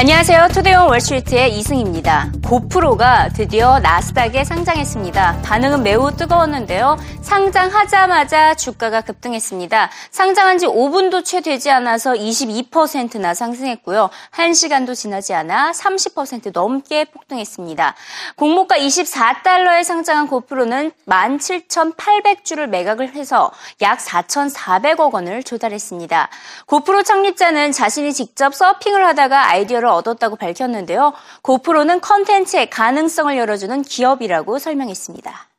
안녕하세요. 0.00 0.48
투데이온 0.54 0.88
월스트리트의 0.88 1.58
이승입니다. 1.58 2.32
고프로가 2.46 3.28
드디어 3.34 3.78
나스닥에 3.80 4.44
상장했습니다. 4.44 5.42
반응은 5.42 5.82
매우 5.82 6.10
뜨거웠는데요. 6.16 6.96
상장하자마자 7.20 8.54
주가가 8.54 9.02
급등했습니다. 9.02 9.90
상장한 10.10 10.56
지 10.56 10.66
5분도 10.66 11.22
채 11.22 11.42
되지 11.42 11.70
않아서 11.70 12.14
22%나 12.14 13.34
상승했고요. 13.34 14.08
1시간도 14.32 14.94
지나지 14.94 15.34
않아 15.34 15.72
30% 15.72 16.52
넘게 16.54 17.04
폭등했습니다. 17.04 17.94
공모가 18.36 18.78
24달러에 18.78 19.84
상장한 19.84 20.28
고프로는 20.28 20.92
17,800주를 21.06 22.68
매각을 22.68 23.14
해서 23.14 23.50
약 23.82 23.98
4,400억 23.98 25.12
원을 25.12 25.42
조달했습니다. 25.42 26.30
고프로 26.64 27.02
창립자는 27.02 27.72
자신이 27.72 28.14
직접 28.14 28.54
서핑을 28.54 29.04
하다가 29.04 29.50
아이디어를 29.50 29.89
얻었다고 29.89 30.35
밝혔는데요. 30.35 31.13
고프로는 31.41 32.01
컨텐츠의 32.01 32.69
가능성을 32.69 33.35
열어주는 33.37 33.81
기업이라고 33.81 34.59
설명했습니다. 34.59 35.49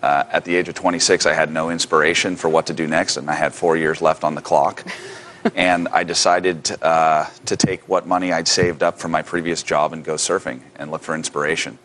Uh, 0.00 0.22
at 0.32 0.44
the 0.44 0.54
age 0.54 0.68
of 0.68 0.76
26, 0.76 1.26
I 1.26 1.34
had 1.34 1.50
no 1.50 1.70
inspiration 1.70 2.36
for 2.36 2.48
what 2.48 2.66
to 2.66 2.72
do 2.72 2.86
next, 2.86 3.16
and 3.16 3.28
I 3.28 3.34
had 3.34 3.52
four 3.52 3.76
years 3.76 4.00
left 4.00 4.22
on 4.22 4.36
the 4.36 4.40
clock. 4.40 4.84
and 5.54 5.88
I 5.88 6.04
decided 6.04 6.70
uh, 6.82 7.26
to 7.46 7.56
take 7.56 7.88
what 7.88 8.06
money 8.06 8.32
I'd 8.32 8.46
saved 8.46 8.82
up 8.82 8.98
from 8.98 9.10
my 9.10 9.22
previous 9.22 9.62
job 9.62 9.92
and 9.92 10.04
go 10.04 10.14
surfing 10.14 10.60
and 10.76 10.90
look 10.90 11.02
for 11.02 11.14
inspiration. 11.16 11.78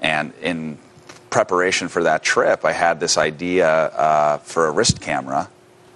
And 0.00 0.32
in 0.42 0.78
preparation 1.30 1.88
for 1.88 2.02
that 2.04 2.22
trip, 2.22 2.64
I 2.64 2.72
had 2.72 2.98
this 3.00 3.16
idea 3.16 3.68
uh, 3.68 4.38
for 4.38 4.66
a 4.66 4.70
wrist 4.70 5.00
camera 5.00 5.48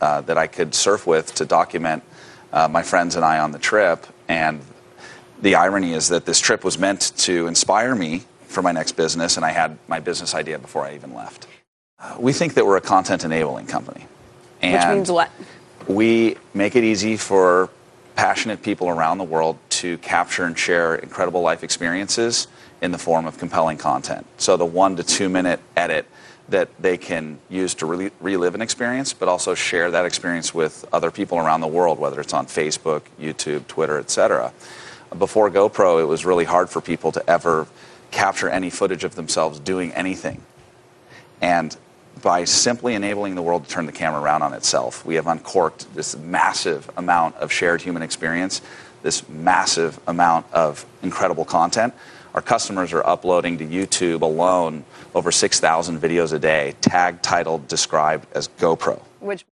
uh, 0.05 0.21
that 0.21 0.37
I 0.37 0.45
could 0.45 0.75
surf 0.75 1.07
with 1.07 1.33
to 1.35 1.45
document 1.45 2.03
uh, 2.53 2.67
my 2.67 2.83
friends 2.83 3.15
and 3.15 3.25
I 3.25 3.39
on 3.39 3.51
the 3.51 3.57
trip. 3.57 4.05
And 4.27 4.62
the 5.41 5.55
irony 5.55 5.93
is 5.93 6.09
that 6.09 6.25
this 6.25 6.39
trip 6.39 6.63
was 6.63 6.77
meant 6.77 7.12
to 7.17 7.47
inspire 7.47 7.95
me 7.95 8.23
for 8.43 8.62
my 8.62 8.71
next 8.71 8.91
business, 8.91 9.35
and 9.35 9.43
I 9.43 9.49
had 9.49 9.79
my 9.87 9.99
business 9.99 10.35
idea 10.35 10.59
before 10.59 10.85
I 10.85 10.93
even 10.93 11.15
left. 11.15 11.47
Uh, 11.99 12.17
we 12.20 12.34
think 12.34 12.53
that 12.53 12.67
we're 12.67 12.77
a 12.77 12.81
content 12.81 13.25
enabling 13.25 13.65
company. 13.65 14.05
And 14.62 14.75
Which 14.75 14.95
means 14.95 15.12
what? 15.12 15.31
We 15.87 16.37
make 16.53 16.75
it 16.75 16.84
easy 16.84 17.17
for 17.17 17.69
passionate 18.15 18.62
people 18.62 18.87
around 18.87 19.17
the 19.17 19.23
world 19.23 19.57
to 19.81 19.97
capture 19.97 20.45
and 20.45 20.57
share 20.57 20.95
incredible 20.95 21.41
life 21.41 21.63
experiences 21.63 22.47
in 22.79 22.91
the 22.91 22.99
form 22.99 23.25
of 23.25 23.40
compelling 23.40 23.79
content. 23.79 24.27
So 24.37 24.55
the 24.55 24.65
one 24.65 24.95
to 24.97 25.03
two 25.03 25.29
minute 25.29 25.59
edit 25.75 26.05
that 26.49 26.70
they 26.79 26.98
can 26.98 27.40
use 27.49 27.74
to 27.76 27.85
re- 27.85 28.12
relive 28.20 28.55
an 28.55 28.62
experience, 28.62 29.13
but 29.13 29.27
also 29.27 29.55
share 29.55 29.91
that 29.91 30.05
experience 30.05 30.54
with 30.54 30.85
other 30.93 31.10
people 31.10 31.37
around 31.37 31.62
the 31.62 31.68
world, 31.68 31.98
whether 31.98 32.20
it's 32.20 32.34
on 32.34 32.46
Facebook, 32.46 33.02
YouTube, 33.20 33.68
Twitter, 33.68 33.98
etc. 33.98 34.54
Before 35.18 35.49
GoPro, 35.49 36.02
it 36.02 36.05
was 36.05 36.26
really 36.26 36.46
hard 36.46 36.70
for 36.70 36.82
people 36.82 37.12
to 37.13 37.29
ever 37.29 37.68
capture 38.12 38.48
any 38.49 38.70
footage 38.70 39.04
of 39.04 39.15
themselves 39.15 39.60
doing 39.60 39.91
anything. 39.93 40.41
And 41.41 41.76
by 42.21 42.46
simply 42.46 42.93
enabling 42.93 43.35
the 43.35 43.41
world 43.41 43.65
to 43.65 43.70
turn 43.70 43.85
the 43.85 43.91
camera 43.91 44.21
around 44.21 44.41
on 44.41 44.54
itself, 44.54 45.05
we 45.05 45.15
have 45.15 45.27
uncorked 45.27 45.93
this 45.96 46.15
massive 46.18 46.90
amount 46.96 47.35
of 47.35 47.52
shared 47.52 47.82
human 47.82 48.02
experience, 48.02 48.62
this 49.04 49.27
massive 49.27 49.99
amount 50.07 50.46
of 50.54 50.85
incredible 51.02 51.46
content 51.46 51.93
our 52.35 52.41
customers 52.41 52.93
are 52.93 53.03
uploading 53.07 53.57
to 53.57 53.65
YouTube 53.65 54.21
alone 54.21 54.83
over 55.15 55.31
6,000 55.31 55.99
videos 55.99 56.33
a 56.33 56.39
day, 56.39 56.75
tagged, 56.81 57.23
titled, 57.23 57.67
described 57.67 58.27
as 58.35 58.49
GoPro. 58.59 59.01
Which 59.21 59.45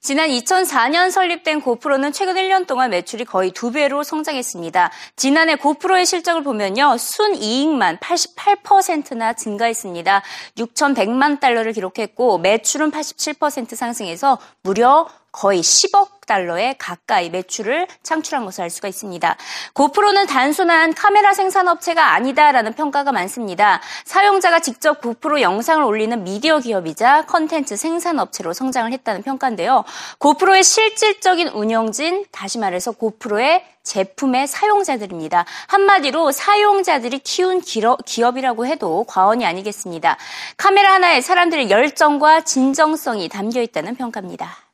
지난 0.00 0.30
2004년 0.30 1.10
설립된 1.10 1.60
고프로는 1.60 2.12
최근 2.12 2.34
1년 2.36 2.66
동안 2.66 2.90
매출이 2.90 3.24
거의 3.24 3.50
두 3.50 3.72
배로 3.72 4.02
성장했습니다. 4.04 4.90
지난해 5.16 5.56
고프로의 5.56 6.06
실적을 6.06 6.44
보면요. 6.44 6.96
순이익만 6.96 7.98
88%나 7.98 9.32
증가했습니다. 9.32 10.22
6,100만 10.56 11.40
달러를 11.40 11.72
기록했고 11.72 12.38
매출은 12.38 12.92
87% 12.92 13.74
상승해서 13.74 14.38
무려 14.62 15.08
거의 15.32 15.60
10억 15.60 16.17
달러에 16.28 16.76
가까이 16.78 17.30
매출을 17.30 17.88
창출한 18.04 18.44
것을 18.44 18.62
알 18.62 18.70
수가 18.70 18.86
있습니다. 18.86 19.36
고프로는 19.72 20.26
단순한 20.26 20.94
카메라 20.94 21.34
생산업체가 21.34 22.12
아니다라는 22.12 22.74
평가가 22.74 23.10
많습니다. 23.10 23.80
사용자가 24.04 24.60
직접 24.60 25.00
고프로 25.00 25.40
영상을 25.40 25.82
올리는 25.82 26.22
미디어 26.22 26.60
기업이자 26.60 27.26
컨텐츠 27.26 27.76
생산업체로 27.76 28.52
성장을 28.52 28.92
했다는 28.92 29.22
평가인데요. 29.22 29.84
고프로의 30.18 30.62
실질적인 30.62 31.48
운영진, 31.48 32.26
다시 32.30 32.58
말해서 32.58 32.92
고프로의 32.92 33.64
제품의 33.82 34.46
사용자들입니다. 34.46 35.46
한마디로 35.66 36.30
사용자들이 36.30 37.20
키운 37.20 37.62
기업이라고 37.62 38.66
해도 38.66 39.04
과언이 39.08 39.46
아니겠습니다. 39.46 40.18
카메라 40.58 40.92
하나에 40.92 41.22
사람들의 41.22 41.70
열정과 41.70 42.42
진정성이 42.42 43.30
담겨 43.30 43.62
있다는 43.62 43.96
평가입니다. 43.96 44.67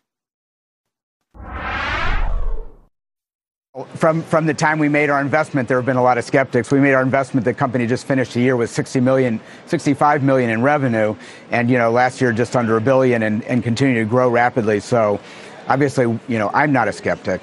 From, 3.97 4.23
from 4.23 4.47
the 4.47 4.55
time 4.55 4.79
we 4.79 4.89
made 4.89 5.11
our 5.11 5.21
investment, 5.21 5.67
there 5.67 5.79
have 5.79 5.87
been 5.87 5.97
a 5.97 6.03
lot 6.03 6.17
of 6.17 6.25
skeptics. 6.25 6.71
We 6.71 6.79
made 6.79 6.93
our 6.93 7.03
investment, 7.03 7.45
the 7.45 7.53
company 7.53 7.89
just 7.89 8.07
finished 8.07 8.37
a 8.37 8.41
year 8.41 8.57
with 8.57 8.71
60 8.71 9.01
million, 9.01 9.41
65 9.67 10.23
million 10.23 10.51
in 10.51 10.63
revenue, 10.63 11.17
and, 11.51 11.69
you 11.69 11.77
know, 11.77 11.91
last 11.91 12.21
year 12.21 12.33
just 12.33 12.55
under 12.55 12.77
a 12.77 12.81
billion 12.81 13.25
and, 13.25 13.43
and 13.45 13.65
continue 13.65 13.95
to 13.95 14.05
grow 14.05 14.31
rapidly. 14.31 14.79
So 14.79 15.19
obviously, 15.67 16.05
you 16.29 16.39
know, 16.39 16.51
I'm 16.55 16.71
not 16.73 16.87
a 16.87 16.93
skeptic. 16.93 17.41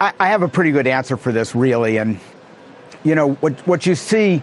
I, 0.00 0.12
I 0.20 0.28
have 0.28 0.42
a 0.42 0.48
pretty 0.48 0.70
good 0.70 0.86
answer 0.86 1.16
for 1.16 1.32
this, 1.32 1.56
really, 1.56 1.96
and, 1.96 2.20
you 3.02 3.16
know, 3.16 3.32
what, 3.34 3.54
what 3.66 3.84
you 3.84 3.96
see 3.96 4.42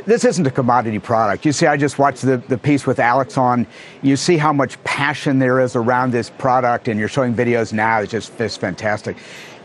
this 0.00 0.24
isn't 0.24 0.46
a 0.46 0.50
commodity 0.50 0.98
product. 0.98 1.44
You 1.44 1.52
see, 1.52 1.66
I 1.66 1.76
just 1.76 1.98
watched 1.98 2.22
the, 2.22 2.38
the 2.38 2.56
piece 2.56 2.86
with 2.86 2.98
Alex 2.98 3.36
on. 3.36 3.66
You 4.00 4.16
see 4.16 4.36
how 4.36 4.52
much 4.52 4.82
passion 4.84 5.38
there 5.38 5.60
is 5.60 5.76
around 5.76 6.12
this 6.12 6.30
product, 6.30 6.88
and 6.88 6.98
you're 6.98 7.08
showing 7.08 7.34
videos 7.34 7.72
now. 7.72 8.00
It's 8.00 8.10
just 8.10 8.40
it's 8.40 8.56
fantastic. 8.56 9.16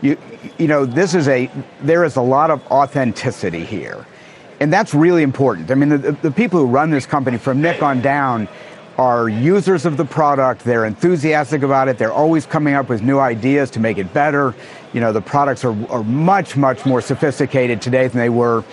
You, 0.02 0.18
you 0.58 0.68
know, 0.68 0.84
this 0.84 1.14
is 1.14 1.28
a, 1.28 1.50
there 1.80 2.04
is 2.04 2.16
a 2.16 2.22
lot 2.22 2.50
of 2.50 2.64
authenticity 2.66 3.64
here. 3.64 4.06
And 4.60 4.72
that's 4.72 4.92
really 4.92 5.22
important. 5.22 5.70
I 5.70 5.74
mean, 5.74 5.88
the, 5.88 6.12
the 6.12 6.30
people 6.30 6.60
who 6.60 6.66
run 6.66 6.90
this 6.90 7.06
company 7.06 7.38
from 7.38 7.60
Nick 7.62 7.82
on 7.82 8.00
down 8.00 8.48
are 8.98 9.28
users 9.28 9.86
of 9.86 9.96
the 9.96 10.04
product. 10.04 10.64
They're 10.64 10.84
enthusiastic 10.84 11.62
about 11.62 11.88
it. 11.88 11.98
They're 11.98 12.12
always 12.12 12.44
coming 12.44 12.74
up 12.74 12.88
with 12.88 13.00
new 13.00 13.20
ideas 13.20 13.70
to 13.70 13.80
make 13.80 13.96
it 13.96 14.12
better. 14.12 14.54
You 14.92 15.00
know, 15.00 15.12
the 15.12 15.20
products 15.20 15.64
are, 15.64 15.76
are 15.88 16.02
much, 16.02 16.56
much 16.56 16.84
more 16.84 17.00
sophisticated 17.00 17.80
today 17.80 18.08
than 18.08 18.18
they 18.18 18.28
were 18.28 18.64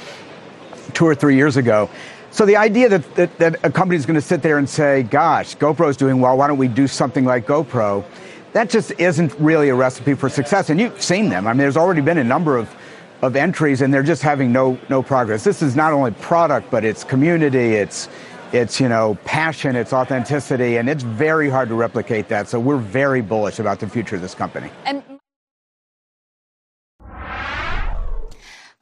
two 0.96 1.06
or 1.06 1.14
three 1.14 1.36
years 1.36 1.58
ago. 1.58 1.90
So 2.32 2.46
the 2.46 2.58
idea 2.58 2.90
that, 2.90 3.16
that, 3.16 3.38
that 3.38 3.64
a 3.64 3.72
company 3.72 3.98
is 3.98 4.06
going 4.06 4.16
to 4.16 4.22
sit 4.22 4.42
there 4.42 4.58
and 4.58 4.68
say, 4.68 5.04
gosh, 5.04 5.56
GoPro's 5.56 5.96
doing 5.96 6.20
well, 6.20 6.38
why 6.38 6.48
don't 6.48 6.58
we 6.58 6.68
do 6.68 6.88
something 6.88 7.24
like 7.24 7.46
GoPro? 7.46 8.04
That 8.54 8.70
just 8.70 8.92
isn't 9.00 9.34
really 9.40 9.70
a 9.70 9.76
recipe 9.76 10.16
for 10.16 10.28
success. 10.28 10.70
And 10.70 10.80
you've 10.80 11.02
seen 11.02 11.30
them. 11.30 11.48
I 11.48 11.52
mean, 11.52 11.60
there's 11.60 11.78
already 11.78 12.02
been 12.02 12.18
a 12.18 12.24
number 12.24 12.58
of, 12.58 12.74
of 13.22 13.36
entries 13.36 13.82
and 13.82 13.94
they're 13.94 14.04
just 14.04 14.22
having 14.22 14.52
no, 14.52 14.78
no 14.90 15.04
progress. 15.04 15.44
This 15.44 15.62
is 15.62 15.76
not 15.76 15.94
only 15.94 16.12
product, 16.12 16.72
but 16.72 16.84
it's 16.84 17.04
community, 17.04 17.76
it's, 17.76 18.10
it's, 18.52 18.80
you 18.80 18.90
know, 18.90 19.18
passion, 19.26 19.76
it's 19.76 19.94
authenticity, 19.94 20.78
and 20.78 20.90
it's 20.90 21.04
very 21.04 21.50
hard 21.50 21.70
to 21.70 21.76
replicate 21.76 22.28
that. 22.30 22.48
So 22.48 22.60
we're 22.60 22.78
very 22.78 23.22
bullish 23.22 23.60
about 23.60 23.80
the 23.80 23.88
future 23.88 24.16
of 24.16 24.22
this 24.22 24.36
company. 24.36 24.70
And 24.86 25.04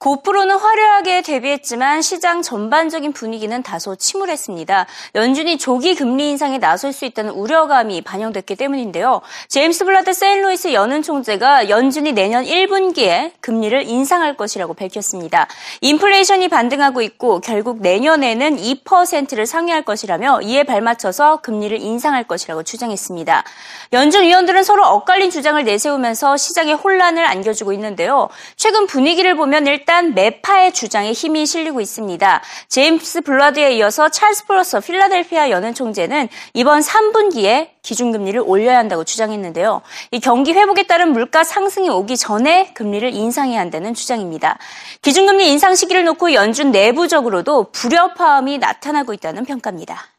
고프로는 0.04 0.58
화려하게 0.58 1.22
데뷔했지만 1.22 2.02
시장 2.02 2.42
전반적인 2.42 3.14
분위기는 3.14 3.64
다소 3.64 3.96
침울했습니다. 3.96 4.86
연준이 5.16 5.58
조기 5.58 5.96
금리 5.96 6.30
인상에 6.30 6.58
나설 6.58 6.92
수 6.92 7.06
있다는 7.06 7.32
우려감이 7.32 8.02
반영됐기 8.02 8.58
때문인데요. 8.58 9.22
제임스 9.48 9.86
불라드 9.86 10.12
세인트루이스 10.12 10.74
연은 10.74 11.04
총재가 11.04 11.70
연준이 11.70 12.12
내년 12.12 12.44
1분기에 12.44 13.32
금리를 13.40 13.88
인상할 13.88 14.36
것이라고 14.36 14.74
밝혔습니다. 14.74 15.48
인플레이션이 15.80 16.50
반등하고 16.50 17.02
있고 17.04 17.40
결국 17.40 17.80
내년에는 17.80 18.58
2%를 18.58 19.46
상회할 19.46 19.86
것이라며 19.86 20.42
이에 20.42 20.64
발맞춰서 20.64 21.38
금리를 21.38 21.80
인상할 21.80 22.26
것이라고 22.26 22.64
주장했습니다. 22.64 23.46
연준 23.94 24.24
위원들은 24.24 24.64
서로 24.64 24.86
엇갈린 24.86 25.32
주장을 25.32 25.64
내세우면서 25.64 26.36
시장에 26.36 26.74
혼란을 26.74 27.26
안겨주고 27.26 27.72
있는데요. 27.72 28.28
최근 28.58 28.86
분위기를 28.86 29.38
보면 29.38 29.66
일단 29.68 29.93
일단 29.94 30.16
매파의 30.16 30.74
주장에 30.74 31.12
힘이 31.12 31.46
실리고 31.46 31.80
있습니다. 31.80 32.42
제임스 32.68 33.22
블러드에 33.22 33.74
이어서 33.74 34.10
찰스 34.10 34.48
플러스 34.48 34.80
필라델피아 34.80 35.52
연은 35.52 35.76
총재는 35.76 36.30
이번 36.56 36.80
3분기에 36.80 37.70
기준금리를 37.84 38.42
올려야 38.44 38.80
한다고 38.80 39.04
주장했는데요. 39.04 39.84
이 40.10 40.20
경기 40.20 40.54
회복에 40.54 40.88
따른 40.88 41.12
물가 41.12 41.44
상승이 41.44 41.90
오기 41.90 42.18
전에 42.18 42.74
금리를 42.74 43.14
인상해야 43.14 43.60
한다는 43.60 43.94
주장입니다. 43.94 44.58
기준금리 45.04 45.52
인상 45.52 45.76
시기를 45.76 46.06
놓고 46.06 46.34
연준 46.34 46.72
내부적으로도 46.72 47.68
불협화음이 47.72 48.58
나타나고 48.58 49.14
있다는 49.14 49.46
평가입니다. 49.46 50.13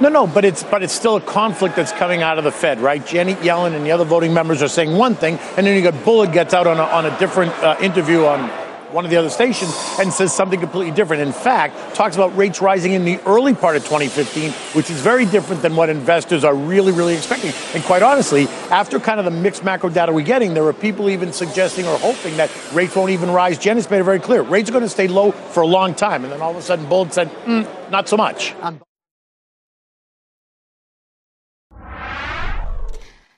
No, 0.00 0.08
no, 0.08 0.26
but 0.28 0.44
it's 0.44 0.62
but 0.62 0.84
it's 0.84 0.92
still 0.92 1.16
a 1.16 1.20
conflict 1.20 1.74
that's 1.74 1.90
coming 1.90 2.22
out 2.22 2.38
of 2.38 2.44
the 2.44 2.52
Fed, 2.52 2.78
right? 2.78 3.04
Janet 3.04 3.38
Yellen 3.38 3.74
and 3.74 3.84
the 3.84 3.90
other 3.90 4.04
voting 4.04 4.32
members 4.32 4.62
are 4.62 4.68
saying 4.68 4.96
one 4.96 5.16
thing, 5.16 5.36
and 5.56 5.66
then 5.66 5.76
you 5.76 5.82
got 5.82 6.04
Bullard 6.04 6.32
gets 6.32 6.54
out 6.54 6.68
on 6.68 6.78
a, 6.78 6.84
on 6.84 7.06
a 7.06 7.18
different 7.18 7.52
uh, 7.54 7.76
interview 7.80 8.24
on 8.24 8.48
one 8.94 9.04
of 9.04 9.10
the 9.10 9.16
other 9.16 9.30
stations 9.30 9.74
and 9.98 10.12
says 10.12 10.32
something 10.32 10.60
completely 10.60 10.92
different. 10.92 11.22
In 11.22 11.32
fact, 11.32 11.96
talks 11.96 12.14
about 12.14 12.36
rates 12.36 12.62
rising 12.62 12.92
in 12.92 13.04
the 13.04 13.18
early 13.26 13.52
part 13.52 13.74
of 13.74 13.82
2015, 13.82 14.52
which 14.74 14.88
is 14.88 15.00
very 15.00 15.26
different 15.26 15.62
than 15.62 15.74
what 15.74 15.88
investors 15.88 16.44
are 16.44 16.54
really, 16.54 16.92
really 16.92 17.14
expecting. 17.14 17.52
And 17.74 17.82
quite 17.82 18.04
honestly, 18.04 18.46
after 18.70 19.00
kind 19.00 19.18
of 19.18 19.24
the 19.24 19.32
mixed 19.32 19.64
macro 19.64 19.90
data 19.90 20.12
we're 20.12 20.22
getting, 20.22 20.54
there 20.54 20.64
are 20.66 20.72
people 20.72 21.10
even 21.10 21.32
suggesting 21.32 21.84
or 21.86 21.98
hoping 21.98 22.36
that 22.36 22.50
rates 22.72 22.94
won't 22.94 23.10
even 23.10 23.32
rise. 23.32 23.58
Janet's 23.58 23.90
made 23.90 23.98
it 23.98 24.04
very 24.04 24.20
clear. 24.20 24.42
Rates 24.42 24.70
are 24.70 24.72
going 24.72 24.84
to 24.84 24.88
stay 24.88 25.08
low 25.08 25.32
for 25.32 25.62
a 25.62 25.66
long 25.66 25.96
time. 25.96 26.22
And 26.22 26.32
then 26.32 26.40
all 26.40 26.52
of 26.52 26.56
a 26.56 26.62
sudden, 26.62 26.88
Bullard 26.88 27.12
said, 27.12 27.28
mm, 27.44 27.90
not 27.90 28.08
so 28.08 28.16
much. 28.16 28.54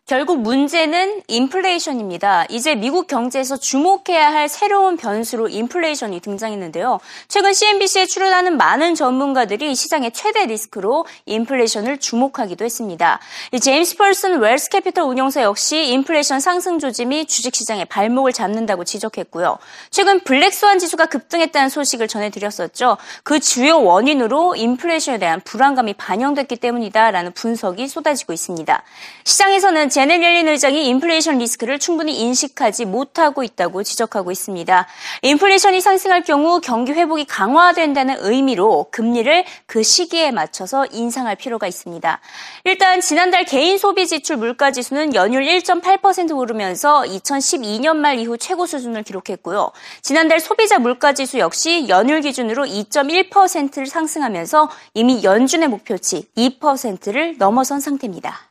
결국 0.06 0.40
문제는 0.40 1.22
인플레이션입니다. 1.26 2.46
이제 2.48 2.76
미국 2.76 3.08
경제에서 3.08 3.56
주목해야 3.56 4.32
할 4.32 4.48
새로운 4.48 4.96
변수로 4.96 5.48
인플레이션이 5.48 6.20
등장했는데요. 6.20 7.00
최근 7.26 7.52
CNBC에 7.52 8.06
출연하는 8.06 8.56
많은 8.56 8.94
전문가들이 8.94 9.74
시장의 9.74 10.12
최대 10.12 10.46
리스크로 10.46 11.06
인플레이션을 11.24 11.98
주목하기도 11.98 12.64
했습니다. 12.64 13.18
제임스 13.60 13.96
폴슨 13.96 14.38
웰스 14.38 14.70
캐피털 14.70 15.02
운용사 15.02 15.42
역시 15.42 15.88
인플레이션 15.88 16.38
상승 16.38 16.78
조짐이 16.78 17.26
주식시장의 17.26 17.86
발목을 17.86 18.32
잡는다고 18.32 18.84
지적했고요. 18.84 19.58
최근 19.90 20.20
블랙스완 20.20 20.78
지수가 20.78 21.06
급등했다는 21.06 21.68
소식을 21.68 22.06
전해드렸었죠. 22.06 22.96
그 23.24 23.40
주요 23.40 23.82
원인으로 23.82 24.54
인플레이션에 24.54 25.18
대한 25.18 25.40
불안감이 25.40 25.94
반영됐기 25.94 26.58
때문이다라는 26.58 27.32
분석이 27.32 27.88
쏟아지고 27.88 28.32
있습니다. 28.32 28.84
시장에서는 29.24 29.95
제넷 29.96 30.22
옐린 30.22 30.46
의장이 30.46 30.88
인플레이션 30.88 31.38
리스크를 31.38 31.78
충분히 31.78 32.20
인식하지 32.20 32.84
못하고 32.84 33.43
있다고 33.43 33.82
지적하고 33.82 34.31
있습니다. 34.31 34.87
인플레이션이 35.22 35.81
상승할 35.81 36.22
경우 36.22 36.60
경기 36.60 36.93
회복이 36.93 37.25
강화된다는 37.25 38.16
의미로 38.19 38.88
금리를 38.90 39.46
그 39.64 39.82
시기에 39.82 40.32
맞춰서 40.32 40.84
인상할 40.93 41.37
필요가 41.37 41.66
있습니다. 41.66 42.20
일단 42.64 43.00
지난달 43.00 43.46
개인 43.46 43.78
소비 43.78 44.06
지출 44.06 44.37
물가 44.37 44.70
지수는 44.70 45.14
연율 45.14 45.44
1.8% 45.44 46.37
오르면서 46.37 47.00
2012년 47.00 47.96
말 47.96 48.19
이후 48.19 48.37
최고 48.37 48.66
수준을 48.66 49.02
기록했고요. 49.02 49.72
지난달 50.02 50.40
소비자 50.40 50.78
물가 50.78 51.14
지수 51.14 51.38
역시 51.38 51.88
연율 51.88 52.20
기준으로 52.20 52.66
2.1%를 52.66 53.87
상승하면서 53.87 54.69
이미 54.92 55.25
연준의 55.25 55.69
목표치 55.69 56.28
2%를 56.37 57.37
넘어선 57.38 57.81
상태입니다. 57.81 58.45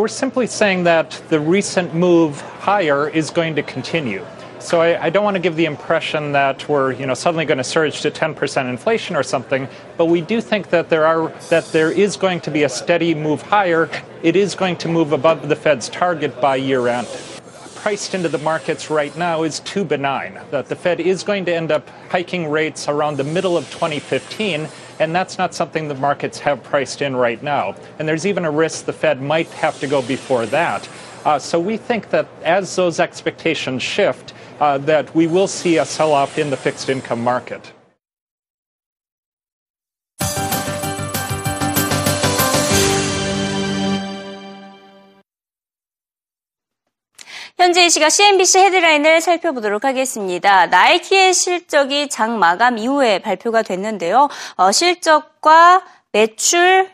We're 0.00 0.08
simply 0.08 0.46
saying 0.46 0.84
that 0.84 1.20
the 1.28 1.38
recent 1.38 1.94
move 1.94 2.40
higher 2.40 3.10
is 3.10 3.28
going 3.28 3.54
to 3.56 3.62
continue. 3.62 4.24
So 4.58 4.80
I, 4.80 5.04
I, 5.04 5.10
don't 5.10 5.24
want 5.24 5.34
to 5.34 5.42
give 5.42 5.56
the 5.56 5.66
impression 5.66 6.32
that 6.32 6.66
we're 6.70 6.92
you 6.92 7.04
know 7.04 7.12
suddenly 7.12 7.44
going 7.44 7.58
to 7.58 7.64
surge 7.64 8.00
to 8.00 8.10
10% 8.10 8.70
inflation 8.70 9.14
or 9.14 9.22
something, 9.22 9.68
but 9.98 10.06
we 10.06 10.22
do 10.22 10.40
think 10.40 10.70
that 10.70 10.88
there 10.88 11.04
are 11.04 11.28
that 11.50 11.66
there 11.66 11.92
is 11.92 12.16
going 12.16 12.40
to 12.40 12.50
be 12.50 12.62
a 12.62 12.68
steady 12.70 13.14
move 13.14 13.42
higher. 13.42 13.90
It 14.22 14.36
is 14.36 14.54
going 14.54 14.76
to 14.78 14.88
move 14.88 15.12
above 15.12 15.50
the 15.50 15.54
Fed's 15.54 15.90
target 15.90 16.40
by 16.40 16.56
year 16.56 16.88
end. 16.88 17.06
Priced 17.74 18.14
into 18.14 18.30
the 18.30 18.38
markets 18.38 18.88
right 18.88 19.14
now 19.18 19.42
is 19.42 19.60
too 19.60 19.84
benign. 19.84 20.40
That 20.50 20.70
the 20.70 20.76
Fed 20.76 21.00
is 21.00 21.22
going 21.22 21.44
to 21.44 21.54
end 21.54 21.70
up 21.70 21.86
hiking 22.08 22.48
rates 22.48 22.88
around 22.88 23.18
the 23.18 23.24
middle 23.24 23.54
of 23.54 23.70
2015 23.70 24.66
and 25.00 25.14
that's 25.14 25.38
not 25.38 25.54
something 25.54 25.88
the 25.88 25.94
markets 25.94 26.38
have 26.38 26.62
priced 26.62 27.02
in 27.02 27.16
right 27.16 27.42
now. 27.42 27.74
And 27.98 28.06
there's 28.06 28.26
even 28.26 28.44
a 28.44 28.50
risk 28.50 28.84
the 28.84 28.92
Fed 28.92 29.20
might 29.20 29.48
have 29.48 29.80
to 29.80 29.86
go 29.86 30.02
before 30.02 30.46
that. 30.46 30.88
Uh, 31.24 31.38
so 31.38 31.58
we 31.58 31.76
think 31.76 32.10
that 32.10 32.28
as 32.44 32.76
those 32.76 33.00
expectations 33.00 33.82
shift, 33.82 34.34
uh, 34.60 34.78
that 34.78 35.12
we 35.14 35.26
will 35.26 35.48
see 35.48 35.78
a 35.78 35.84
sell-off 35.84 36.38
in 36.38 36.50
the 36.50 36.56
fixed 36.56 36.88
income 36.90 37.22
market. 37.22 37.72
현재 47.60 47.84
이 47.84 47.90
시각 47.90 48.08
CNBC 48.08 48.58
헤드라인을 48.58 49.20
살펴보도록 49.20 49.84
하겠습니다. 49.84 50.64
나이키의 50.68 51.34
실적이 51.34 52.08
장 52.08 52.38
마감 52.38 52.78
이후에 52.78 53.18
발표가 53.18 53.60
됐는데요. 53.60 54.30
어, 54.56 54.72
실적과 54.72 55.82
매출 56.10 56.88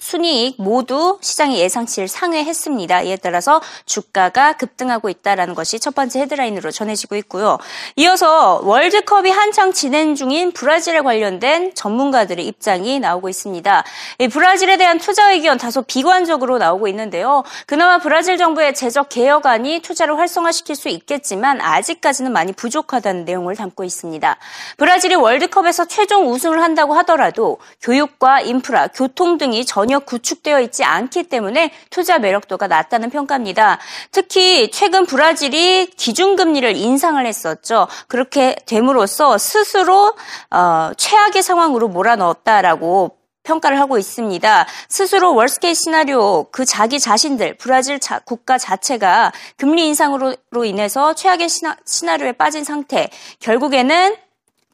순이익 0.00 0.56
모두 0.58 1.18
시장의 1.20 1.60
예상치를 1.60 2.08
상회했습니다. 2.08 3.02
이에 3.02 3.16
따라서 3.16 3.60
주가가 3.86 4.54
급등하고 4.54 5.08
있다는 5.08 5.54
것이 5.54 5.78
첫 5.78 5.94
번째 5.94 6.20
헤드라인으로 6.20 6.70
전해지고 6.70 7.16
있고요. 7.16 7.58
이어서 7.96 8.60
월드컵이 8.64 9.30
한창 9.30 9.72
진행 9.72 10.14
중인 10.14 10.52
브라질에 10.52 11.00
관련된 11.00 11.74
전문가들의 11.74 12.46
입장이 12.46 12.98
나오고 13.00 13.28
있습니다. 13.28 13.84
브라질에 14.32 14.76
대한 14.76 14.98
투자 14.98 15.30
의견 15.32 15.58
다소 15.58 15.82
비관적으로 15.82 16.58
나오고 16.58 16.88
있는데요. 16.88 17.44
그나마 17.66 17.98
브라질 17.98 18.38
정부의 18.38 18.74
재적 18.74 19.08
개혁안이 19.10 19.80
투자를 19.80 20.18
활성화시킬 20.18 20.76
수 20.76 20.88
있겠지만 20.88 21.60
아직까지는 21.60 22.32
많이 22.32 22.52
부족하다는 22.52 23.24
내용을 23.26 23.56
담고 23.56 23.84
있습니다. 23.84 24.36
브라질이 24.78 25.14
월드컵에서 25.14 25.86
최종 25.86 26.30
우승을 26.30 26.62
한다고 26.62 26.94
하더라도 26.94 27.58
교육과 27.82 28.40
인프라, 28.40 28.88
교통 28.88 29.36
등이 29.38 29.66
전혀 29.66 29.89
전혀 29.90 29.98
구축되어 29.98 30.60
있지 30.60 30.84
않기 30.84 31.24
때문에 31.24 31.72
투자 31.90 32.20
매력도가 32.20 32.68
낮다는 32.68 33.10
평가입니다. 33.10 33.80
특히 34.12 34.70
최근 34.70 35.04
브라질이 35.04 35.90
기준금리를 35.96 36.76
인상을 36.76 37.26
했었죠. 37.26 37.88
그렇게 38.06 38.54
됨으로써 38.66 39.36
스스로 39.36 40.14
어, 40.52 40.92
최악의 40.96 41.42
상황으로 41.42 41.88
몰아넣었다라고 41.88 43.16
평가를 43.42 43.80
하고 43.80 43.98
있습니다. 43.98 44.66
스스로 44.88 45.34
월스케이 45.34 45.74
시나리오 45.74 46.44
그 46.52 46.64
자기 46.64 47.00
자신들 47.00 47.56
브라질 47.56 47.98
자, 47.98 48.20
국가 48.20 48.58
자체가 48.58 49.32
금리 49.56 49.88
인상으로 49.88 50.64
인해서 50.64 51.14
최악의 51.14 51.48
시나, 51.48 51.76
시나리오에 51.84 52.32
빠진 52.32 52.62
상태 52.62 53.10
결국에는 53.40 54.14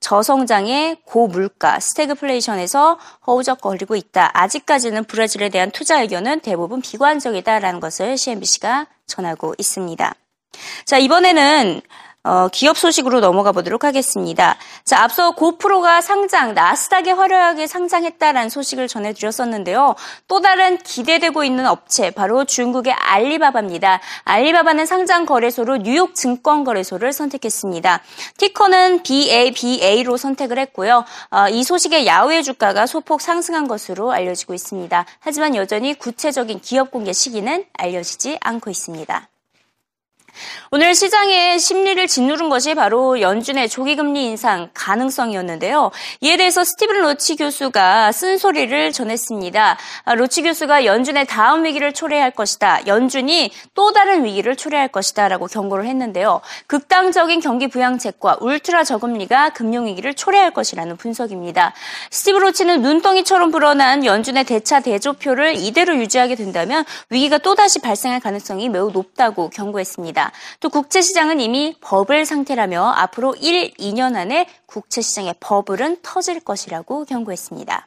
저성장의 0.01 0.99
고물가, 1.05 1.81
스태그플레이션에서 1.81 2.99
허우적거리고 3.27 3.97
있다. 3.97 4.31
아직까지는 4.35 5.05
브라질에 5.05 5.49
대한 5.49 5.71
투자 5.71 6.01
의견은 6.01 6.41
대부분 6.41 6.81
비관적이다라는 6.81 7.81
것을 7.81 8.17
CNBC가 8.17 8.87
전하고 9.07 9.55
있습니다. 9.59 10.15
자, 10.85 10.99
이번에는 10.99 11.81
어, 12.27 12.49
기업 12.53 12.77
소식으로 12.77 13.21
넘어가 13.21 13.53
보도록 13.53 13.85
하겠습니다. 13.85 14.57
자, 14.85 15.05
앞서 15.05 15.31
고프로가 15.31 16.01
상장, 16.01 16.55
나스닥에 16.55 17.13
화려하게 17.13 17.69
상장했다라는 17.69 18.51
소식을 18.51 18.89
전해드렸었는데요. 18.89 19.95
또 20.27 20.41
다른 20.41 20.77
기대되고 20.79 21.45
있는 21.45 21.67
업체, 21.67 22.11
바로 22.11 22.45
중국의 22.45 22.93
알리바바입니다. 22.93 24.01
알리바바는 24.25 24.87
상장 24.87 25.25
거래소로 25.25 25.79
뉴욕 25.79 26.17
증권거래소를 26.17 27.13
선택했습니다. 27.13 28.03
티커는 28.39 29.05
BABA로 29.05 30.17
선택을 30.17 30.59
했고요. 30.59 31.05
어, 31.31 31.49
이 31.49 31.63
소식에 31.63 32.07
야후의 32.07 32.43
주가가 32.43 32.87
소폭 32.87 33.21
상승한 33.21 33.69
것으로 33.69 34.11
알려지고 34.11 34.53
있습니다. 34.53 35.05
하지만 35.21 35.55
여전히 35.55 35.95
구체적인 35.95 36.61
기업 36.61 36.91
공개 36.91 37.13
시기는 37.13 37.65
알려지지 37.79 38.39
않고 38.41 38.71
있습니다. 38.71 39.29
오늘 40.71 40.95
시장의 40.95 41.59
심리를 41.59 42.07
짓누른 42.07 42.49
것이 42.49 42.75
바로 42.75 43.21
연준의 43.21 43.69
조기금리 43.69 44.25
인상 44.27 44.71
가능성이었는데요. 44.75 45.91
이에 46.21 46.37
대해서 46.37 46.65
스티븐 46.65 47.01
로치 47.01 47.37
교수가 47.37 48.13
쓴소리를 48.13 48.93
전했습니다. 48.93 49.79
아, 50.05 50.15
로치 50.15 50.43
교수가 50.43 50.85
연준의 50.85 51.27
다음 51.27 51.65
위기를 51.65 51.93
초래할 51.93 52.31
것이다. 52.31 52.87
연준이 52.87 53.51
또 53.75 53.93
다른 53.93 54.25
위기를 54.25 54.57
초래할 54.57 54.89
것이다. 54.89 55.29
라고 55.29 55.47
경고를 55.47 55.87
했는데요. 55.87 56.41
극단적인 56.67 57.41
경기 57.41 57.69
부양책과 57.69 58.39
울트라 58.41 58.85
저금리가 58.85 59.51
금융위기를 59.51 60.15
초래할 60.15 60.53
것이라는 60.53 60.97
분석입니다. 60.97 61.73
스티브 62.11 62.39
로치는 62.39 62.83
눈덩이처럼 62.83 63.51
불어난 63.51 64.05
연준의 64.05 64.45
대차 64.45 64.81
대조표를 64.81 65.57
이대로 65.57 65.97
유지하게 65.97 66.35
된다면 66.35 66.85
위기가 67.11 67.39
또다시 67.39 67.81
발생할 67.81 68.21
가능성이 68.21 68.69
매우 68.69 68.91
높다고 68.91 69.51
경고했 69.51 69.87
또 70.61 70.69
국채시장은 70.69 71.41
이미 71.41 71.77
버블 71.81 72.27
상태라며 72.27 72.83
앞으로 72.97 73.35
1, 73.35 73.75
2년 73.75 74.17
안에 74.17 74.49
국채시장의 74.67 75.35
버블은 75.41 75.99
터질 76.03 76.41
것이라고 76.41 77.05
경고했습니다. 77.05 77.87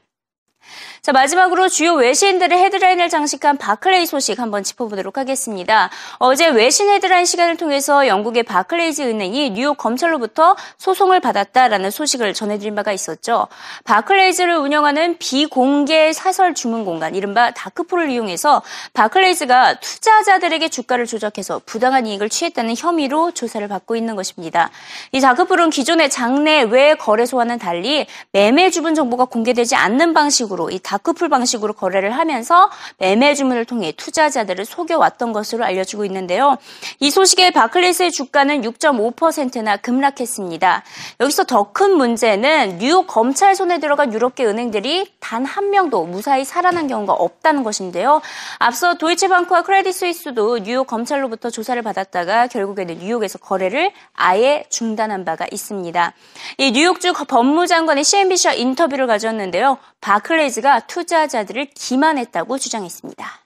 자, 1.01 1.11
마지막으로 1.11 1.69
주요 1.69 1.93
외신들의 1.93 2.57
헤드라인을 2.57 3.09
장식한 3.09 3.57
바클레이 3.57 4.05
소식 4.05 4.39
한번 4.39 4.63
짚어보도록 4.63 5.17
하겠습니다. 5.17 5.89
어제 6.17 6.47
외신 6.47 6.89
헤드라인 6.89 7.25
시간을 7.25 7.57
통해서 7.57 8.07
영국의 8.07 8.43
바클레이즈 8.43 9.01
은행이 9.01 9.51
뉴욕 9.51 9.77
검찰로부터 9.77 10.55
소송을 10.77 11.19
받았다라는 11.19 11.91
소식을 11.91 12.33
전해드린 12.33 12.75
바가 12.75 12.91
있었죠. 12.91 13.47
바클레이즈를 13.85 14.57
운영하는 14.57 15.17
비공개 15.17 16.13
사설 16.13 16.53
주문 16.53 16.85
공간, 16.85 17.15
이른바 17.15 17.51
dark 17.51 17.72
pool을 17.72 18.09
이용해서 18.09 18.61
바클레이즈가 18.93 19.79
투자자들에게 19.79 20.69
주가를 20.69 21.05
조작해서 21.05 21.61
부당한 21.65 22.05
이익을 22.05 22.29
취했다는 22.29 22.75
혐의로 22.77 23.31
조사를 23.31 23.67
받고 23.67 23.95
있는 23.95 24.15
것입니다. 24.15 24.69
이 25.11 25.21
다크풀은 25.21 25.69
기존의 25.69 26.09
장내 26.09 26.63
외 26.63 26.95
거래소와는 26.95 27.59
달리 27.59 28.07
매매 28.31 28.69
주문 28.69 28.95
정보가 28.95 29.25
공개되지 29.25 29.75
않는 29.75 30.13
방식으로 30.13 30.58
이 30.69 30.79
다크풀 30.79 31.29
방식으로 31.29 31.73
거래를 31.73 32.11
하면서 32.17 32.69
매매 32.97 33.33
주문을 33.35 33.63
통해 33.65 33.93
투자자들을 33.95 34.65
속여왔던 34.65 35.31
것으로 35.31 35.63
알려지고 35.63 36.03
있는데요. 36.05 36.57
이 36.99 37.09
소식에 37.09 37.51
바클레이스의 37.51 38.11
주가는 38.11 38.61
6.5%나 38.61 39.77
급락했습니다. 39.77 40.83
여기서 41.21 41.45
더 41.45 41.69
큰 41.71 41.95
문제는 41.97 42.79
뉴욕 42.79 43.05
검찰 43.07 43.55
손에 43.55 43.79
들어간 43.79 44.11
유럽계 44.11 44.45
은행들이 44.45 45.13
단 45.19 45.45
한 45.45 45.69
명도 45.71 46.05
무사히 46.05 46.45
살아난 46.45 46.87
경우가 46.87 47.13
없다는 47.13 47.63
것인데요. 47.63 48.21
앞서 48.59 48.95
도이체방크와 48.95 49.63
크레딧 49.63 49.93
스위스도 49.93 50.59
뉴욕 50.59 50.85
검찰로부터 50.87 51.49
조사를 51.49 51.81
받았다가 51.81 52.47
결국에는 52.47 52.99
뉴욕에서 52.99 53.39
거래를 53.39 53.91
아예 54.13 54.65
중단한 54.69 55.25
바가 55.25 55.47
있습니다. 55.51 56.13
이 56.57 56.71
뉴욕주 56.71 57.13
법무장관의 57.13 58.03
CNBC와 58.03 58.53
인터뷰를 58.53 59.07
가졌는데요. 59.07 59.77
바클레이 60.01 60.48
즈가 60.50 60.80
투자자들을 60.86 61.66
기만했다고 61.74 62.58
주장했습니다. 62.58 63.44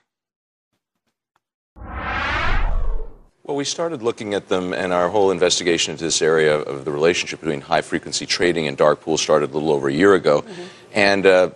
Well, 3.43 3.57
we 3.57 3.65
started 3.65 4.03
looking 4.03 4.35
at 4.35 4.47
them, 4.47 4.73
and 4.73 4.93
our 4.93 5.09
whole 5.09 5.31
investigation 5.31 5.93
into 5.93 6.03
this 6.03 6.21
area 6.21 6.55
of 6.55 6.85
the 6.85 6.91
relationship 6.91 7.41
between 7.41 7.61
high 7.61 7.81
frequency 7.81 8.27
trading 8.27 8.67
and 8.67 8.77
dark 8.77 9.01
pools 9.01 9.21
started 9.21 9.49
a 9.49 9.53
little 9.53 9.71
over 9.71 9.89
a 9.89 9.91
year 9.91 10.13
ago. 10.13 10.41
Mm-hmm. 10.41 10.63
And 10.93 11.25
uh, 11.25 11.49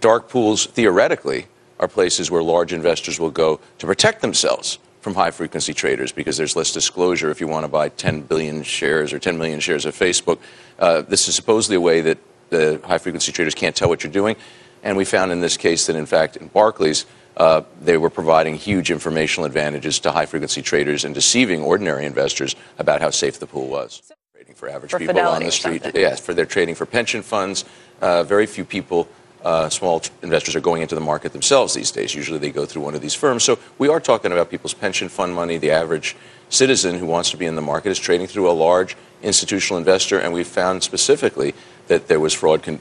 dark 0.00 0.28
pools, 0.28 0.66
theoretically, 0.66 1.46
are 1.78 1.86
places 1.86 2.32
where 2.32 2.42
large 2.42 2.72
investors 2.72 3.20
will 3.20 3.30
go 3.30 3.60
to 3.78 3.86
protect 3.86 4.22
themselves 4.22 4.78
from 5.00 5.14
high 5.14 5.30
frequency 5.30 5.72
traders 5.72 6.10
because 6.10 6.36
there's 6.36 6.56
less 6.56 6.72
disclosure 6.72 7.30
if 7.30 7.40
you 7.40 7.46
want 7.46 7.62
to 7.62 7.68
buy 7.68 7.90
10 7.90 8.22
billion 8.22 8.64
shares 8.64 9.12
or 9.12 9.20
10 9.20 9.38
million 9.38 9.60
shares 9.60 9.86
of 9.86 9.94
Facebook. 9.94 10.40
Uh, 10.80 11.02
this 11.02 11.28
is 11.28 11.36
supposedly 11.36 11.76
a 11.76 11.80
way 11.80 12.00
that 12.00 12.18
the 12.50 12.80
high 12.82 12.98
frequency 12.98 13.30
traders 13.30 13.54
can't 13.54 13.76
tell 13.76 13.88
what 13.88 14.02
you're 14.02 14.12
doing. 14.12 14.34
And 14.83 14.97
we 14.97 15.05
found 15.05 15.31
in 15.31 15.41
this 15.41 15.57
case 15.57 15.87
that, 15.87 15.95
in 15.95 16.05
fact, 16.05 16.35
in 16.37 16.47
Barclays, 16.47 17.05
uh, 17.37 17.61
they 17.81 17.97
were 17.97 18.09
providing 18.09 18.55
huge 18.55 18.91
informational 18.91 19.45
advantages 19.45 19.99
to 20.01 20.11
high 20.11 20.25
frequency 20.25 20.61
traders 20.61 21.05
and 21.05 21.15
deceiving 21.15 21.63
ordinary 21.63 22.05
investors 22.05 22.55
about 22.77 23.01
how 23.01 23.09
safe 23.09 23.39
the 23.39 23.47
pool 23.47 23.67
was. 23.67 24.01
Trading 24.33 24.55
for 24.55 24.69
average 24.69 24.91
for 24.91 24.99
people 24.99 25.19
on 25.19 25.43
the 25.43 25.51
street. 25.51 25.83
Yes, 25.95 26.19
for 26.19 26.33
their 26.33 26.45
trading 26.45 26.75
for 26.75 26.85
pension 26.85 27.21
funds. 27.21 27.63
Uh, 28.01 28.23
very 28.23 28.45
few 28.45 28.65
people, 28.65 29.07
uh, 29.43 29.69
small 29.69 30.01
investors, 30.21 30.55
are 30.55 30.61
going 30.61 30.81
into 30.81 30.95
the 30.95 31.01
market 31.01 31.31
themselves 31.31 31.73
these 31.73 31.91
days. 31.91 32.13
Usually 32.13 32.39
they 32.39 32.51
go 32.51 32.65
through 32.65 32.81
one 32.81 32.95
of 32.95 33.01
these 33.01 33.13
firms. 33.13 33.43
So 33.43 33.59
we 33.77 33.87
are 33.87 33.99
talking 33.99 34.31
about 34.31 34.49
people's 34.49 34.73
pension 34.73 35.07
fund 35.07 35.33
money. 35.33 35.57
The 35.57 35.71
average 35.71 36.15
citizen 36.49 36.97
who 36.97 37.05
wants 37.05 37.31
to 37.31 37.37
be 37.37 37.45
in 37.45 37.55
the 37.55 37.61
market 37.61 37.91
is 37.91 37.99
trading 37.99 38.27
through 38.27 38.49
a 38.49 38.51
large 38.51 38.97
institutional 39.23 39.77
investor, 39.77 40.19
and 40.19 40.33
we 40.33 40.43
found 40.43 40.83
specifically 40.83 41.53
that 41.87 42.07
there 42.07 42.19
was 42.19 42.33
fraud 42.33 42.63
con- 42.63 42.79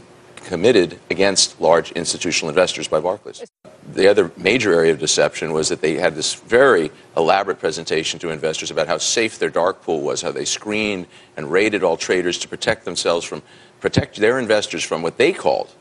committed 0.51 0.99
against 1.11 1.61
large 1.61 1.93
institutional 1.93 2.49
investors 2.49 2.89
by 2.89 2.99
Barclays. 2.99 3.45
The 3.93 4.09
other 4.09 4.33
major 4.37 4.75
area 4.75 4.91
of 4.91 4.99
deception 4.99 5.53
was 5.53 5.69
that 5.69 5.81
they 5.81 5.95
had 5.95 6.17
this 6.17 6.35
very 6.35 6.91
elaborate 7.17 7.61
presentation 7.61 8.19
to 8.19 8.31
investors 8.31 8.73
about 8.73 8.89
how 8.89 8.99
safe 8.99 9.39
their 9.39 9.49
dark 9.49 9.81
pool 9.81 10.01
was, 10.01 10.23
how 10.23 10.33
they 10.33 10.45
screened 10.45 11.07
and 11.37 11.53
rated 11.53 11.85
all 11.85 11.97
traders 11.97 12.37
to 12.39 12.49
protect 12.49 12.85
themselves 12.85 13.25
from, 13.25 13.43
protect 13.79 14.17
their 14.17 14.41
investors 14.41 14.83
from 14.83 15.03
what 15.03 15.19
they 15.19 15.33
called 15.33 15.73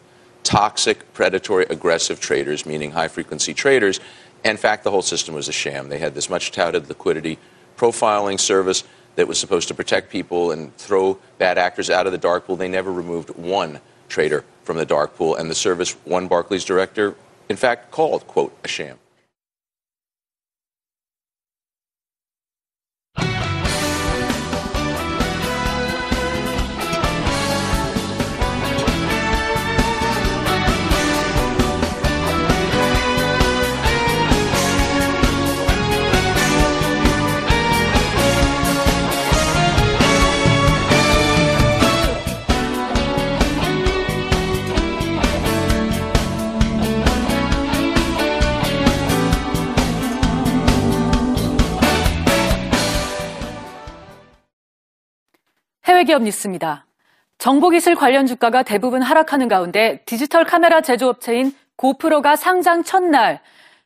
toxic, 0.43 1.13
predatory, 1.15 1.65
aggressive 1.71 2.19
traders, 2.19 2.63
meaning 2.63 2.91
high 2.91 3.07
frequency 3.07 3.55
traders. 3.55 3.99
In 4.45 4.55
fact, 4.55 4.83
the 4.83 4.91
whole 4.91 5.01
system 5.01 5.33
was 5.33 5.47
a 5.47 5.51
sham. 5.51 5.89
They 5.89 5.97
had 5.97 6.13
this 6.13 6.29
much 6.29 6.51
touted 6.51 6.89
liquidity 6.89 7.39
profiling 7.75 8.39
service 8.39 8.83
that 9.15 9.27
was 9.27 9.39
supposed 9.39 9.67
to 9.69 9.73
protect 9.73 10.11
people 10.11 10.51
and 10.51 10.77
throw 10.77 11.17
bad 11.39 11.57
actors 11.57 11.89
out 11.89 12.05
of 12.05 12.11
the 12.11 12.19
dark 12.19 12.45
pool. 12.45 12.55
They 12.55 12.67
never 12.67 12.93
removed 12.93 13.31
one 13.31 13.79
trader 14.09 14.43
from 14.69 14.77
the 14.77 14.85
dark 14.85 15.15
pool, 15.15 15.35
and 15.35 15.49
the 15.49 15.55
service 15.55 15.93
one 16.05 16.27
Barclays 16.27 16.63
director, 16.63 17.15
in 17.49 17.55
fact, 17.55 17.89
called, 17.89 18.27
quote, 18.27 18.55
a 18.63 18.67
sham. 18.67 18.99
해외기업 55.99 56.23
뉴스입니다. 56.23 56.85
정보기술 57.39 57.95
관련 57.95 58.25
주가가 58.25 58.63
대부분 58.63 59.01
하락하는 59.01 59.49
가운데 59.49 60.01
디지털 60.05 60.45
카메라 60.45 60.79
제조업체인 60.79 61.53
고프로가 61.75 62.37
상장 62.37 62.83
첫날 62.83 63.41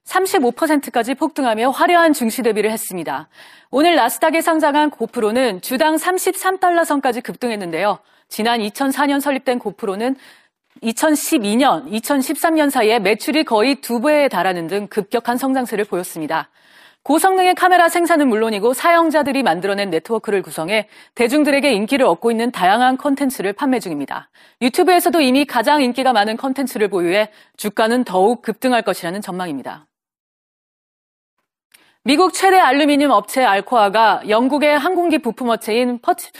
35%까지 0.05 1.15
폭등하며 1.15 1.71
화려한 1.71 2.13
증시 2.13 2.43
대비를 2.43 2.69
했습니다. 2.69 3.29
오늘 3.71 3.95
나스닥에 3.95 4.41
상장한 4.41 4.91
고프로는 4.91 5.61
주당 5.61 5.95
33달러 5.95 6.85
선까지 6.85 7.21
급등했는데요. 7.21 7.97
지난 8.27 8.59
2004년 8.59 9.19
설립된 9.19 9.57
고프로는 9.57 10.15
2012년, 10.81 11.89
2013년 11.91 12.69
사이에 12.69 12.99
매출이 12.99 13.43
거의 13.43 13.75
두 13.75 14.01
배에 14.01 14.27
달하는 14.27 14.67
등 14.67 14.87
급격한 14.87 15.37
성장세를 15.37 15.85
보였습니다. 15.85 16.49
고성능의 17.03 17.55
카메라 17.55 17.89
생산은 17.89 18.29
물론이고 18.29 18.73
사용자들이 18.73 19.43
만들어낸 19.43 19.89
네트워크를 19.89 20.41
구성해 20.41 20.87
대중들에게 21.15 21.69
인기를 21.73 22.05
얻고 22.05 22.31
있는 22.31 22.49
다양한 22.49 22.95
컨텐츠를 22.95 23.51
판매 23.53 23.79
중입니다. 23.79 24.29
유튜브에서도 24.61 25.19
이미 25.19 25.43
가장 25.43 25.83
인기가 25.83 26.13
많은 26.13 26.37
컨텐츠를 26.37 26.87
보유해 26.87 27.29
주가는 27.57 28.05
더욱 28.05 28.41
급등할 28.41 28.83
것이라는 28.83 29.21
전망입니다. 29.21 29.85
미국 32.05 32.33
최대 32.33 32.57
알루미늄 32.57 33.11
업체 33.11 33.43
알코아가 33.43 34.23
영국의 34.29 34.77
항공기 34.77 35.19
부품 35.19 35.49
업체인 35.49 35.99
퍼치, 35.99 36.31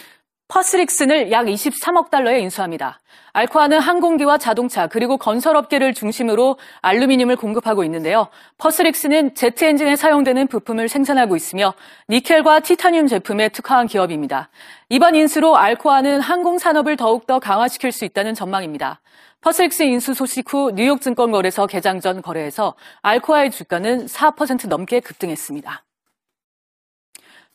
퍼스릭슨을 0.53 1.31
약 1.31 1.47
23억 1.47 2.11
달러에 2.11 2.39
인수합니다. 2.41 2.99
알코아는 3.31 3.79
항공기와 3.79 4.37
자동차 4.37 4.85
그리고 4.85 5.17
건설업계를 5.17 5.95
중심으로 5.95 6.59
알루미늄을 6.83 7.37
공급하고 7.37 7.83
있는데요. 7.85 8.27
퍼스릭스는 8.59 9.33
제트 9.33 9.65
엔진에 9.65 9.95
사용되는 9.95 10.45
부품을 10.45 10.89
생산하고 10.89 11.35
있으며 11.35 11.73
니켈과 12.07 12.59
티타늄 12.59 13.07
제품에 13.07 13.49
특화한 13.49 13.87
기업입니다. 13.87 14.49
이번 14.89 15.15
인수로 15.15 15.57
알코아는 15.57 16.21
항공 16.21 16.59
산업을 16.59 16.97
더욱더 16.97 17.39
강화시킬 17.39 17.91
수 17.91 18.05
있다는 18.05 18.35
전망입니다. 18.35 19.01
퍼스릭스 19.41 19.81
인수 19.81 20.13
소식 20.13 20.53
후 20.53 20.71
뉴욕 20.75 21.01
증권거래소 21.01 21.65
개장 21.65 21.99
전 21.99 22.21
거래에서 22.21 22.75
알코아의 23.01 23.49
주가는 23.49 24.05
4% 24.05 24.67
넘게 24.67 24.99
급등했습니다. 24.99 25.83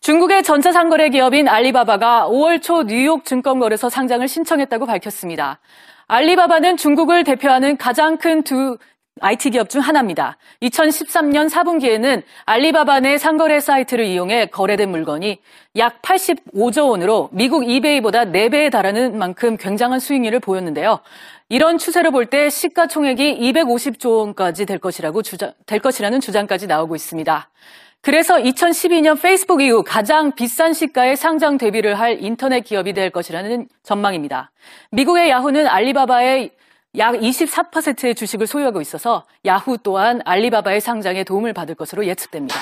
중국의 0.00 0.42
전자 0.42 0.72
상거래 0.72 1.08
기업인 1.10 1.48
알리바바가 1.48 2.28
5월 2.28 2.62
초 2.62 2.84
뉴욕 2.84 3.24
증권거래소 3.24 3.90
상장을 3.90 4.26
신청했다고 4.26 4.86
밝혔습니다. 4.86 5.58
알리바바는 6.06 6.76
중국을 6.76 7.24
대표하는 7.24 7.76
가장 7.76 8.16
큰 8.16 8.42
두 8.42 8.78
IT 9.20 9.50
기업 9.50 9.68
중 9.68 9.80
하나입니다. 9.80 10.36
2013년 10.62 11.50
4분기에는 11.50 12.22
알리바바 12.46 13.00
내 13.00 13.18
상거래 13.18 13.60
사이트를 13.60 14.04
이용해 14.04 14.46
거래된 14.46 14.90
물건이 14.90 15.40
약 15.76 16.00
85조 16.02 16.90
원으로 16.90 17.28
미국 17.32 17.68
이베이보다 17.68 18.26
4배에 18.26 18.70
달하는 18.70 19.18
만큼 19.18 19.56
굉장한 19.56 19.98
수익률을 20.00 20.40
보였는데요. 20.40 21.00
이런 21.48 21.78
추세를 21.78 22.10
볼 22.10 22.26
때 22.26 22.50
시가총액이 22.50 23.38
250조 23.40 24.18
원까지 24.18 24.66
될 24.66 24.78
것이라고 24.78 25.22
주장, 25.22 25.52
될 25.66 25.80
것이라는 25.80 26.20
주장까지 26.20 26.66
나오고 26.66 26.94
있습니다. 26.94 27.48
그래서 28.00 28.36
2012년 28.36 29.20
페이스북 29.20 29.60
이후 29.60 29.82
가장 29.84 30.32
비싼 30.32 30.72
시가에 30.72 31.16
상장 31.16 31.58
데뷔를 31.58 31.98
할 31.98 32.22
인터넷 32.22 32.60
기업이 32.60 32.92
될 32.92 33.10
것이라는 33.10 33.68
전망입니다. 33.82 34.50
미국의 34.92 35.28
야후는 35.30 35.66
알리바바의 35.66 36.50
약 36.96 37.14
24%의 37.16 38.14
주식을 38.14 38.46
소유하고 38.46 38.80
있어서 38.80 39.24
야후 39.44 39.78
또한 39.82 40.20
알리바바의 40.24 40.80
상장에 40.80 41.24
도움을 41.24 41.52
받을 41.52 41.74
것으로 41.74 42.06
예측됩니다. 42.06 42.56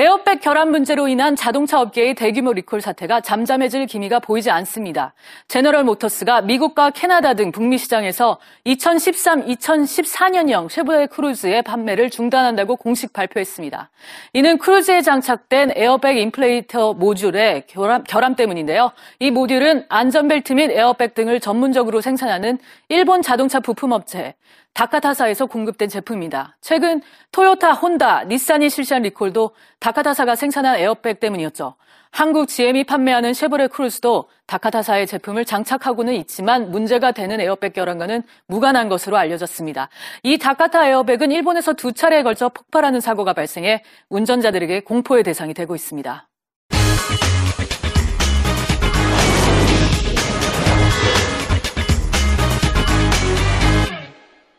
에어백 0.00 0.42
결함 0.42 0.70
문제로 0.70 1.08
인한 1.08 1.34
자동차 1.34 1.80
업계의 1.80 2.14
대규모 2.14 2.52
리콜 2.52 2.80
사태가 2.80 3.20
잠잠해질 3.20 3.86
기미가 3.86 4.20
보이지 4.20 4.48
않습니다. 4.48 5.12
제너럴 5.48 5.82
모터스가 5.82 6.42
미국과 6.42 6.90
캐나다 6.90 7.34
등 7.34 7.50
북미 7.50 7.78
시장에서 7.78 8.38
2013-2014년형 8.64 10.68
쉐보레 10.68 11.06
크루즈의 11.06 11.62
판매를 11.62 12.10
중단한다고 12.10 12.76
공식 12.76 13.12
발표했습니다. 13.12 13.90
이는 14.34 14.58
크루즈에 14.58 15.02
장착된 15.02 15.72
에어백 15.74 16.16
inflator 16.16 16.94
모듈의 16.94 17.64
결함, 17.66 18.04
결함 18.04 18.36
때문인데요. 18.36 18.92
이 19.18 19.32
모듈은 19.32 19.86
안전벨트 19.88 20.52
및 20.52 20.70
에어백 20.70 21.14
등을 21.14 21.40
전문적으로 21.40 22.00
생산하는 22.00 22.60
일본 22.88 23.20
자동차 23.20 23.58
부품업체 23.58 24.36
다카타사에서 24.74 25.46
공급된 25.46 25.88
제품입니다. 25.88 26.56
최근 26.60 27.02
토요타, 27.32 27.72
혼다, 27.72 28.24
닛산이 28.24 28.70
실시한 28.70 29.02
리콜도 29.02 29.50
다카타사가 29.80 30.36
생산한 30.36 30.76
에어백 30.76 31.18
때문이었죠. 31.18 31.74
한국 32.10 32.48
GM이 32.48 32.84
판매하는 32.84 33.34
쉐보레 33.34 33.66
크루즈도 33.68 34.28
다카타사의 34.46 35.06
제품을 35.06 35.44
장착하고는 35.44 36.14
있지만 36.14 36.70
문제가 36.70 37.12
되는 37.12 37.40
에어백 37.40 37.74
결함과는 37.74 38.22
무관한 38.46 38.88
것으로 38.88 39.16
알려졌습니다. 39.16 39.88
이 40.22 40.38
다카타 40.38 40.88
에어백은 40.88 41.32
일본에서 41.32 41.74
두 41.74 41.92
차례에 41.92 42.22
걸쳐 42.22 42.48
폭발하는 42.48 43.00
사고가 43.00 43.32
발생해 43.34 43.82
운전자들에게 44.08 44.80
공포의 44.80 45.22
대상이 45.22 45.54
되고 45.54 45.74
있습니다. 45.74 46.27